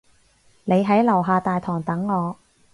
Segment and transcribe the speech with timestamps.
[0.63, 2.35] 你喺樓下大堂等我